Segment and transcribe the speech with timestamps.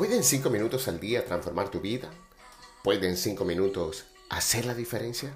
[0.00, 2.08] ¿Pueden cinco minutos al día transformar tu vida?
[2.82, 5.34] ¿Pueden cinco minutos hacer la diferencia?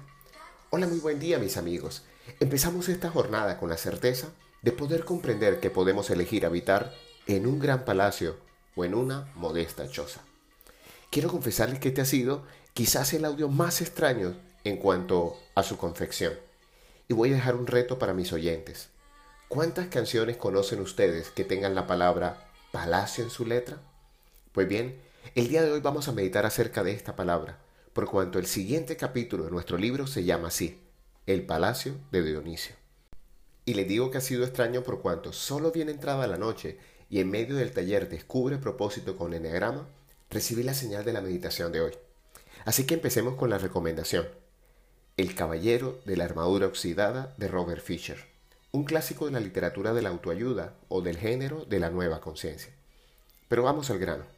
[0.71, 2.01] Hola, muy buen día mis amigos.
[2.39, 4.29] Empezamos esta jornada con la certeza
[4.63, 6.91] de poder comprender que podemos elegir habitar
[7.27, 8.37] en un gran palacio
[8.75, 10.21] o en una modesta choza.
[11.11, 12.41] Quiero confesarles que este ha sido
[12.73, 16.33] quizás el audio más extraño en cuanto a su confección.
[17.07, 18.89] Y voy a dejar un reto para mis oyentes.
[19.47, 23.77] ¿Cuántas canciones conocen ustedes que tengan la palabra palacio en su letra?
[24.55, 24.95] Pues bien,
[25.35, 27.59] el día de hoy vamos a meditar acerca de esta palabra,
[27.91, 30.79] por cuanto el siguiente capítulo de nuestro libro se llama así,
[31.25, 32.73] El Palacio de Dionisio.
[33.65, 36.77] Y le digo que ha sido extraño por cuanto solo bien entrada la noche
[37.09, 39.89] y en medio del taller Descubre propósito con enegrama,
[40.29, 41.91] recibí la señal de la meditación de hoy.
[42.63, 44.25] Así que empecemos con la recomendación.
[45.17, 48.25] El Caballero de la Armadura Oxidada de Robert Fisher,
[48.71, 52.71] un clásico de la literatura de la autoayuda o del género de la nueva conciencia.
[53.49, 54.34] Pero vamos al grano.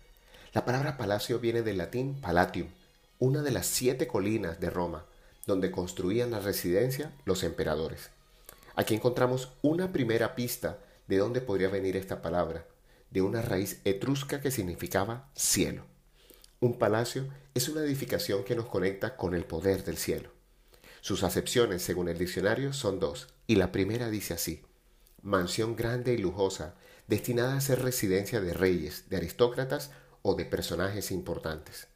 [0.58, 2.70] La palabra palacio viene del latín palatium,
[3.20, 5.06] una de las siete colinas de Roma,
[5.46, 8.10] donde construían la residencia los emperadores.
[8.76, 12.66] Aquí encontramos una primera pista de dónde podría venir esta palabra,
[13.12, 15.84] de una raíz etrusca que significaba cielo.
[16.60, 20.32] Un palacio es una edificación que nos conecta con el poder del cielo.
[21.02, 24.64] Sus acepciones, según el diccionario, son dos, y la primera dice así,
[25.22, 26.74] mansión grande y lujosa,
[27.06, 29.92] destinada a ser residencia de reyes, de aristócratas
[30.28, 31.88] o de personajes importantes.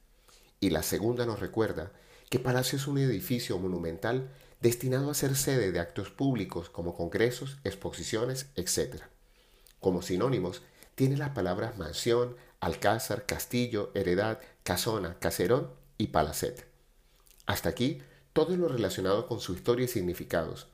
[0.61, 1.91] Y la segunda nos recuerda
[2.29, 4.29] que Palacio es un edificio monumental
[4.61, 9.01] destinado a ser sede de actos públicos como congresos, exposiciones, etc.
[9.81, 10.61] Como sinónimos,
[10.95, 16.63] tiene las palabras mansión, alcázar, castillo, heredad, casona, caserón y palacete.
[17.47, 20.67] Hasta aquí todo lo relacionado con su historia y significados,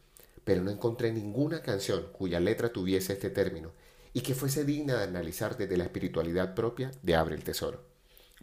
[0.43, 3.71] pero no encontré ninguna canción cuya letra tuviese este término
[4.13, 7.83] y que fuese digna de analizar desde la espiritualidad propia de Abre el Tesoro.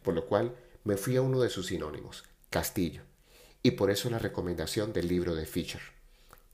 [0.02, 0.54] Por lo cual
[0.84, 3.02] me fui a uno de sus sinónimos, Castillo,
[3.62, 5.80] y por eso la recomendación del libro de Fischer.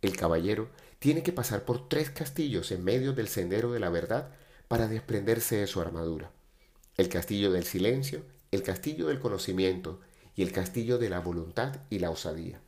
[0.03, 4.31] El caballero tiene que pasar por tres castillos en medio del sendero de la verdad
[4.69, 6.31] para desprenderse de su armadura.
[6.97, 10.00] El castillo del silencio, el castillo del conocimiento
[10.37, 12.60] y el castillo de la voluntad y la osadía.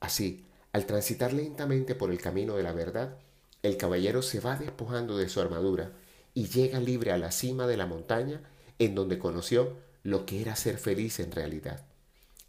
[0.00, 3.18] Así, al transitar lentamente por el camino de la verdad,
[3.66, 5.92] el caballero se va despojando de su armadura
[6.34, 8.42] y llega libre a la cima de la montaña
[8.78, 11.84] en donde conoció lo que era ser feliz en realidad.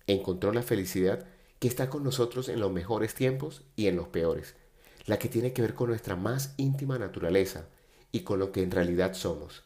[0.05, 1.25] Encontró la felicidad
[1.59, 4.55] que está con nosotros en los mejores tiempos y en los peores,
[5.05, 7.67] la que tiene que ver con nuestra más íntima naturaleza
[8.11, 9.63] y con lo que en realidad somos,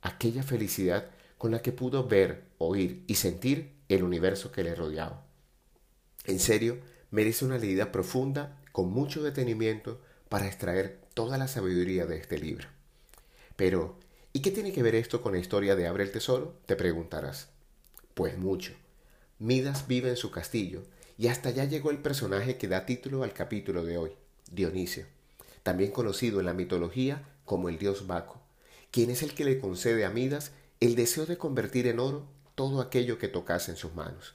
[0.00, 5.26] aquella felicidad con la que pudo ver, oír y sentir el universo que le rodeaba.
[6.24, 6.78] En serio,
[7.10, 10.00] merece una leída profunda, con mucho detenimiento,
[10.34, 12.66] para extraer toda la sabiduría de este libro.
[13.54, 14.00] Pero,
[14.32, 16.58] ¿y qué tiene que ver esto con la historia de Abre el Tesoro?
[16.66, 17.50] Te preguntarás.
[18.14, 18.72] Pues mucho.
[19.38, 20.82] Midas vive en su castillo
[21.16, 24.10] y hasta allá llegó el personaje que da título al capítulo de hoy,
[24.50, 25.06] Dionisio,
[25.62, 28.42] también conocido en la mitología como el dios Baco,
[28.90, 32.80] quien es el que le concede a Midas el deseo de convertir en oro todo
[32.80, 34.34] aquello que tocase en sus manos.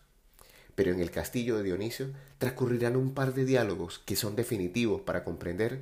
[0.80, 2.08] Pero en el castillo de Dionisio
[2.38, 5.82] transcurrirán un par de diálogos que son definitivos para comprender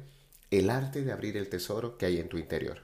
[0.50, 2.82] el arte de abrir el tesoro que hay en tu interior.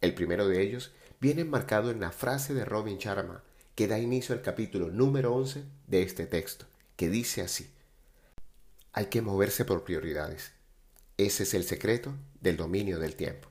[0.00, 0.90] El primero de ellos
[1.20, 3.42] viene enmarcado en la frase de Robin Sharma
[3.74, 6.64] que da inicio al capítulo número 11 de este texto,
[6.96, 7.68] que dice así,
[8.94, 10.52] hay que moverse por prioridades.
[11.18, 13.50] Ese es el secreto del dominio del tiempo.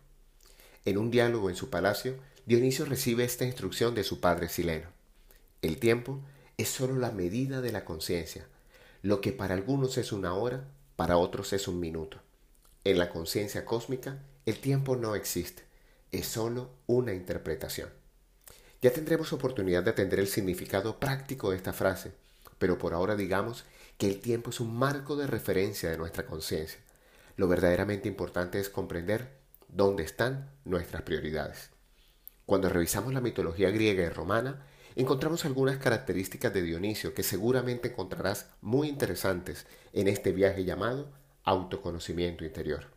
[0.86, 2.16] En un diálogo en su palacio,
[2.48, 4.88] Dionisio recibe esta instrucción de su padre Sileno.
[5.62, 6.24] El tiempo
[6.58, 8.48] es sólo la medida de la conciencia.
[9.04, 12.20] Lo que para algunos es una hora, para otros es un minuto.
[12.84, 15.64] En la conciencia cósmica, el tiempo no existe,
[16.12, 17.90] es sólo una interpretación.
[18.82, 22.12] Ya tendremos oportunidad de atender el significado práctico de esta frase,
[22.58, 23.66] pero por ahora digamos
[24.00, 26.80] que el tiempo es un marco de referencia de nuestra conciencia.
[27.36, 29.38] Lo verdaderamente importante es comprender
[29.68, 31.70] dónde están nuestras prioridades.
[32.48, 34.64] Cuando revisamos la mitología griega y romana,
[35.02, 41.12] encontramos algunas características de Dionisio que seguramente encontrarás muy interesantes en este viaje llamado
[41.44, 42.88] autoconocimiento interior.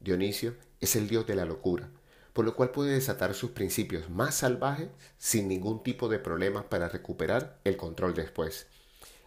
[0.00, 1.90] Dionisio es el dios de la locura,
[2.32, 4.88] por lo cual puede desatar sus principios más salvajes
[5.18, 8.66] sin ningún tipo de problemas para recuperar el control después.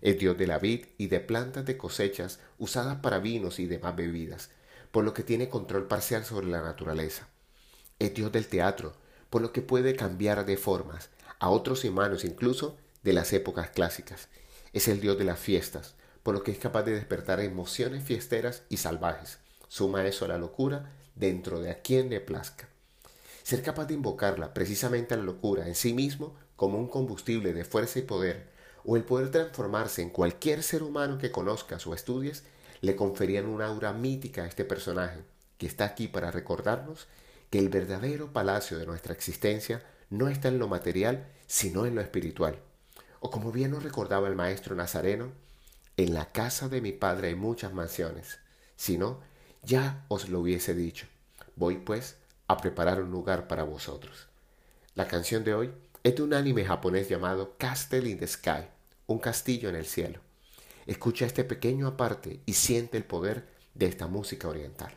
[0.02, 3.96] Es dios de la vid y de plantas de cosechas usadas para vinos y demás
[3.96, 4.50] bebidas,
[4.92, 7.28] por lo que tiene control parcial sobre la naturaleza.
[8.00, 8.94] Es dios del teatro,
[9.30, 11.10] por lo que puede cambiar de formas,
[11.42, 14.30] a otros humanos incluso de las épocas clásicas.
[14.74, 18.62] Es el dios de las fiestas, por lo que es capaz de despertar emociones fiesteras
[18.70, 19.40] y salvajes.
[19.68, 22.70] Suma eso a la locura dentro de a quien le plazca.
[23.42, 27.66] ser capaz de invocarla precisamente a la locura en sí mismo como un combustible de
[27.66, 28.48] fuerza y poder,
[28.86, 32.44] o el poder transformarse en cualquier ser humano que conozcas o estudies,
[32.82, 35.22] le conferían una aura mítica a este personaje,
[35.58, 37.08] que está aquí para recordarnos
[37.50, 42.02] que el verdadero palacio de nuestra existencia no está en lo material, sino en lo
[42.02, 42.60] espiritual.
[43.22, 45.32] O como bien nos recordaba el maestro Nazareno,
[45.98, 48.40] en la casa de mi padre hay muchas mansiones,
[48.76, 49.22] si no,
[49.64, 51.08] ya os lo hubiese dicho.
[51.56, 52.18] Voy pues
[52.48, 54.28] a preparar un lugar para vosotros.
[54.96, 55.72] La canción de hoy
[56.04, 58.68] es de un anime japonés llamado Castle in the Sky,
[59.08, 60.20] un castillo en el cielo.
[60.88, 64.94] Escucha este pequeño aparte y siente el poder de esta música oriental.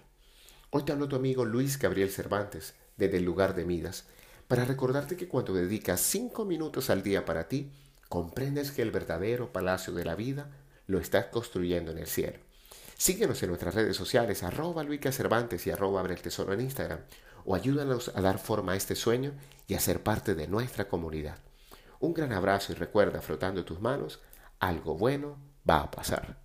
[0.71, 4.07] Hoy te hablo tu amigo Luis Gabriel Cervantes, desde el lugar de Midas,
[4.49, 7.71] para recordarte que cuando dedicas cinco minutos al día para ti,
[8.09, 10.51] comprendes que el verdadero palacio de la vida
[10.87, 12.39] lo estás construyendo en el cielo.
[12.97, 17.01] Síguenos en nuestras redes sociales, arroba Cervantes y arroba Abre el Tesoro en Instagram,
[17.45, 19.33] o ayúdanos a dar forma a este sueño
[19.67, 21.39] y a ser parte de nuestra comunidad.
[22.01, 24.21] Un gran abrazo y recuerda, frotando tus manos,
[24.61, 25.39] algo bueno
[25.69, 26.44] va a pasar.